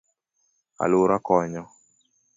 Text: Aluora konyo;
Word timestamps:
Aluora 0.83 1.17
konyo; 1.27 1.63